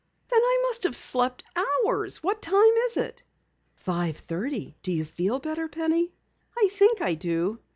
"Then 0.31 0.41
I 0.41 0.59
must 0.63 0.81
have 0.81 0.95
slept 0.95 1.43
hours! 1.55 2.23
What 2.23 2.41
time 2.41 2.73
is 2.85 2.97
it?" 2.97 3.21
"Five 3.75 4.17
thirty. 4.17 4.75
Do 4.81 4.91
you 4.91 5.05
feel 5.05 5.37
better, 5.37 5.67
Penny?" 5.67 6.11
"I 6.57 6.69
think 6.71 7.03
I 7.03 7.13
do. 7.13 7.59